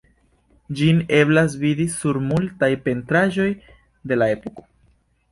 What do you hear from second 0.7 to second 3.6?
Ĝin eblas vidi sur multaj pentraĵoj